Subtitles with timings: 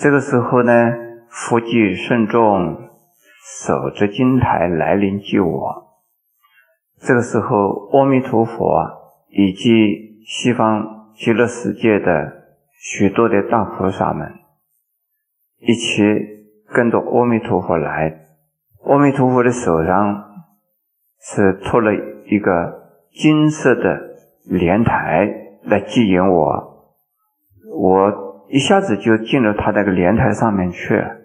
[0.00, 0.72] 这个时候呢，
[1.28, 2.88] 福聚慎重，
[3.64, 5.88] 守着金台来临救我。
[7.00, 8.54] 这个时候，阿弥陀佛
[9.28, 12.32] 以及西方极乐世界的
[12.80, 14.34] 许多的大菩萨们，
[15.58, 16.00] 一起
[16.72, 18.20] 跟着阿弥陀佛来。
[18.84, 20.24] 阿弥陀佛的手上
[21.20, 21.92] 是托了
[22.26, 24.00] 一个金色的
[24.44, 25.28] 莲台
[25.64, 26.94] 来接引我，
[27.76, 31.16] 我一下子就进入他那个莲台上面去了，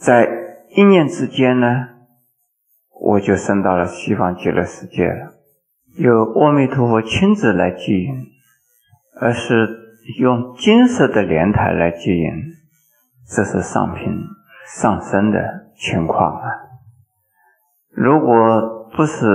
[0.00, 0.28] 在
[0.70, 1.88] 一念之间呢，
[3.00, 5.34] 我就升到了西方极乐世界了。
[5.98, 8.26] 由阿弥陀佛亲自来接引，
[9.20, 9.68] 而是
[10.18, 12.32] 用金色的莲台来接引，
[13.28, 14.12] 这是上品
[14.66, 16.48] 上升的情况啊。
[17.90, 19.26] 如果不是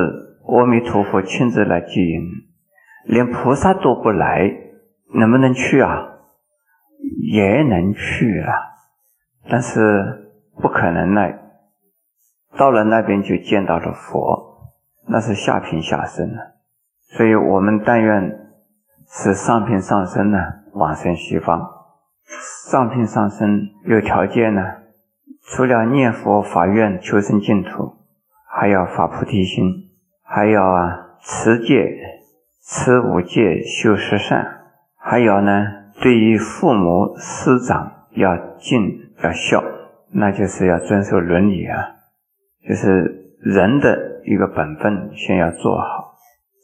[0.46, 2.22] 阿弥陀佛亲自来接引，
[3.06, 4.52] 连菩萨都不来，
[5.16, 6.11] 能不能去啊？
[7.22, 8.54] 也能去啊，
[9.50, 11.22] 但是不可能呢。
[12.58, 14.72] 到了那边就见到了佛，
[15.08, 16.56] 那是下品下生了。
[17.16, 18.50] 所以我们但愿
[19.08, 20.38] 是上品上生呢，
[20.74, 21.70] 往生西方。
[22.70, 24.62] 上品上生有条件呢，
[25.48, 27.98] 除了念佛法愿求生净土。
[28.54, 29.64] 还要发菩提心，
[30.24, 31.90] 还要啊持戒、
[32.62, 34.46] 持五戒、修十善，
[34.98, 39.64] 还有呢，对于父母师长要敬要孝，
[40.12, 41.78] 那就是要遵守伦理啊，
[42.68, 46.16] 就是人的一个本分，先要做好，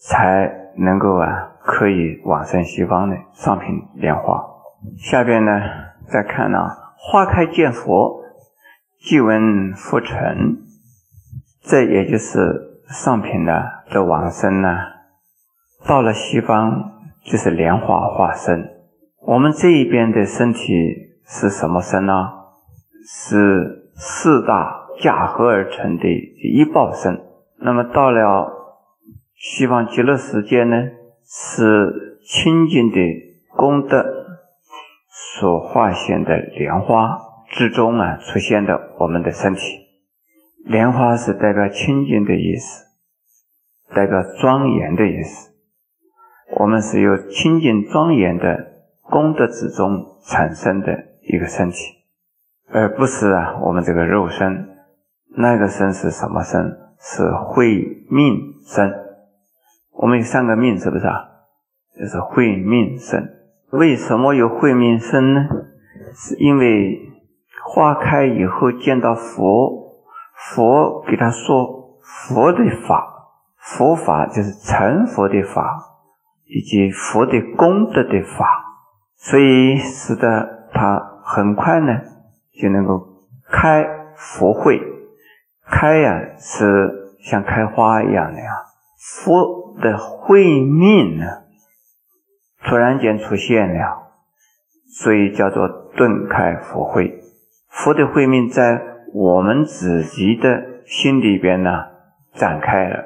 [0.01, 4.43] 才能够啊可以往生西方的上品莲花。
[4.97, 5.61] 下边呢，
[6.07, 8.23] 再看呢，花开见佛，
[8.99, 10.57] 即闻佛成。
[11.61, 14.77] 这也就是上品的的往生呢，
[15.85, 16.91] 到了西方
[17.23, 18.76] 就是莲花化身。
[19.27, 20.63] 我们这一边的身体
[21.25, 22.13] 是什么身呢？
[23.05, 27.19] 是四大架合而成的一报身。
[27.57, 28.49] 那么到了
[29.35, 30.77] 西方极乐世界呢，
[31.25, 33.01] 是清净的
[33.57, 34.05] 功德
[35.09, 39.61] 所化现的莲花之中啊出现的我们的身体。
[40.63, 42.85] 莲花是代表清净的意思，
[43.93, 45.51] 代表庄严的意思。
[46.57, 48.76] 我们是由清净庄严的
[49.09, 51.77] 功德之中产生的一个身体，
[52.71, 54.69] 而不是啊我们这个肉身。
[55.37, 56.77] 那个身是什么身？
[56.99, 58.91] 是慧命身。
[59.93, 61.29] 我们有三个命，是不是啊？
[61.97, 63.33] 就是慧命身。
[63.71, 65.41] 为什么有慧命身呢？
[66.15, 66.99] 是因为
[67.63, 69.85] 花开以后见到佛。
[70.53, 75.79] 佛给他说佛的法，佛法就是成佛的法，
[76.45, 78.66] 以及佛的功德的法，
[79.17, 82.01] 所以使得他很快呢
[82.53, 83.85] 就能够开
[84.15, 84.81] 佛慧。
[85.69, 88.51] 开呀是像开花一样的呀，
[88.97, 91.25] 佛的慧命呢
[92.63, 94.13] 突然间出现了，
[95.01, 97.21] 所以叫做顿开佛慧。
[97.69, 98.95] 佛的慧命在。
[99.13, 101.71] 我们自己的心里边呢，
[102.33, 103.05] 展开了，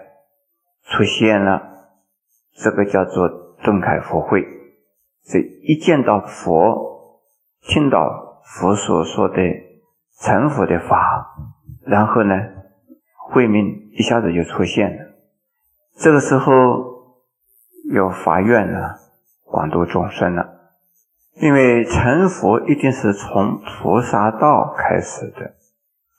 [0.84, 1.62] 出现了，
[2.56, 3.30] 这个叫做
[3.64, 4.44] 顿开佛慧。
[5.24, 7.20] 这一见到佛，
[7.62, 9.38] 听到佛所说的
[10.20, 11.36] 成佛的法，
[11.86, 12.36] 然后呢，
[13.30, 15.12] 慧命一下子就出现了。
[15.96, 16.54] 这个时候
[17.92, 18.96] 有法愿呢，
[19.46, 20.60] 广度众生了。
[21.36, 25.54] 因为成佛一定是从菩萨道开始的。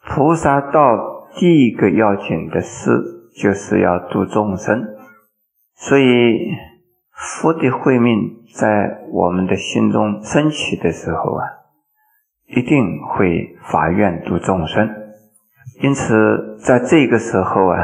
[0.08, 2.90] 菩萨道第一个要紧的事，
[3.36, 4.82] 就是要度众生。
[5.74, 6.50] 所以
[7.22, 11.46] 佛的慧命在我们的心中升起的时候啊，
[12.46, 14.90] 一定会发愿度众生。
[15.80, 17.78] 因此，在这个时候啊，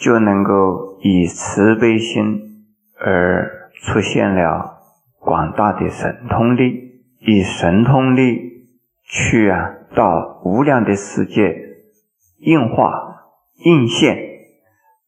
[0.00, 2.64] 就能够以慈悲心
[2.98, 4.78] 而出现了
[5.18, 8.68] 广大的神通力，以神通力
[9.04, 9.76] 去啊。
[9.94, 11.54] 到无量的世界
[12.38, 13.26] 应化
[13.62, 14.16] 应现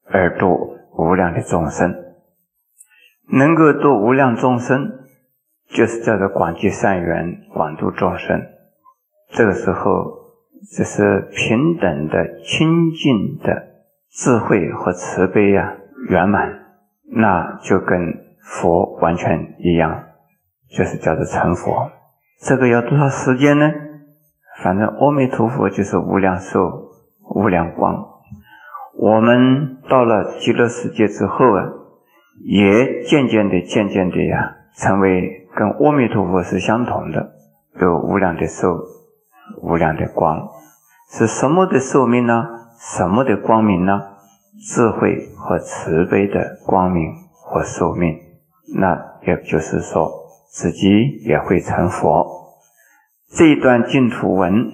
[0.04, 2.03] 而度无量的众生，
[3.28, 4.92] 能够度无量众生，
[5.68, 8.42] 就是叫做广结善缘，广度众生。
[9.30, 9.90] 这个时候，
[10.76, 13.68] 这是平等的、清净的
[14.10, 15.76] 智慧和慈悲呀，
[16.08, 16.66] 圆满，
[17.12, 17.98] 那就跟
[18.40, 20.04] 佛完全一样，
[20.70, 21.90] 就是叫做成佛。
[22.40, 23.72] 这个要多少时间呢？
[24.62, 26.60] 反正阿弥陀佛就是无量寿、
[27.34, 28.06] 无量光。
[28.96, 31.72] 我们到了极乐世界之后啊，
[32.42, 37.32] 也渐渐的、渐渐的呀，成为跟阿弥陀佛是相同的，
[37.80, 38.78] 有无量的寿，
[39.62, 40.48] 无量的光，
[41.10, 42.44] 是什么的寿命呢？
[42.78, 44.00] 什么的光明呢？
[44.66, 48.18] 智慧和慈悲的光明和寿命。
[48.76, 48.96] 那
[49.26, 50.10] 也就是说，
[50.50, 50.88] 自己
[51.24, 52.26] 也会成佛。
[53.30, 54.72] 这一段净土文，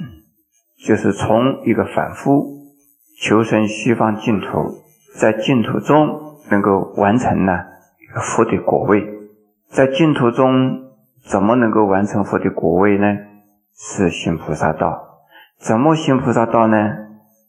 [0.87, 2.47] 就是从一个反复
[3.21, 4.47] 求生西方净土，
[5.19, 7.53] 在净土中能够完成呢
[8.01, 9.03] 一个佛的果位，
[9.69, 10.89] 在净土中。
[11.29, 13.07] 怎么能够完成佛的果位呢？
[13.77, 15.21] 是行菩萨道。
[15.59, 16.77] 怎么行菩萨道呢？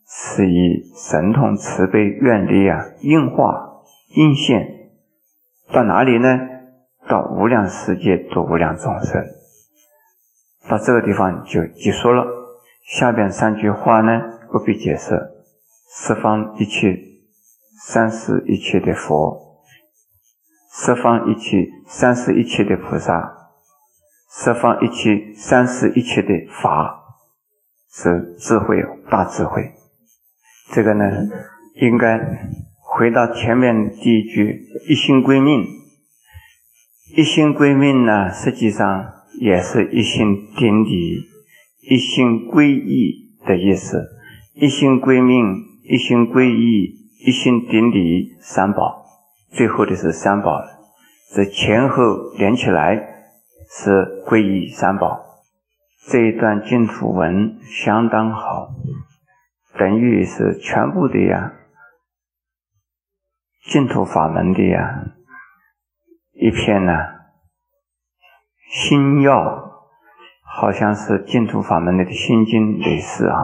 [0.06, 3.82] 是以神通慈悲愿力啊，应化
[4.14, 4.90] 应现
[5.72, 6.38] 到哪里呢？
[7.08, 9.24] 到无量世界度无量众生。
[10.70, 12.28] 到这个地方就结束了。
[12.86, 14.22] 下边三句话呢，
[14.52, 15.18] 不必解释。
[15.96, 17.00] 十方一切
[17.88, 19.64] 三世一切的佛，
[20.72, 23.50] 十方一切三世一切的菩萨。
[24.34, 26.30] 十方一切、三世一切的
[26.62, 27.04] 法
[27.92, 28.78] 是智慧，
[29.10, 29.74] 大智慧。
[30.72, 31.28] 这个呢，
[31.76, 32.18] 应该
[32.80, 35.66] 回到前面第一句“一心归命”。
[37.18, 39.12] 一心归命呢，实际上
[39.42, 41.26] 也是一心顶礼、
[41.90, 44.08] 一心归义的意思。
[44.54, 49.06] 一心归命、一心归义、一心顶礼三宝，
[49.50, 50.62] 最后的是三宝，
[51.34, 51.96] 这前后
[52.38, 53.08] 连起来。
[53.74, 55.24] 是皈依三宝，
[56.10, 58.76] 这一段净土文相当好，
[59.80, 61.54] 等于是全部的呀，
[63.64, 65.14] 净土法门的呀
[66.34, 66.92] 一篇呢，
[68.70, 69.72] 心要，
[70.44, 73.40] 好像是净土法门的心经类似啊，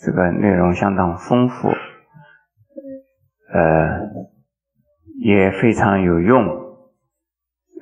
[0.00, 1.68] 这个内容相当丰富，
[3.54, 4.26] 呃，
[5.20, 6.44] 也非常有用。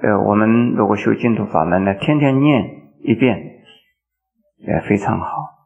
[0.02, 3.64] 呃，我们如果修净土法门呢，天天念一遍，
[4.58, 5.62] 也非常好。